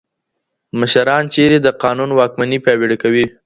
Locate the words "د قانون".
1.61-2.09